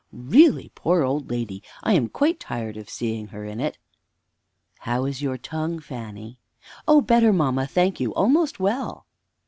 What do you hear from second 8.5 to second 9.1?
well.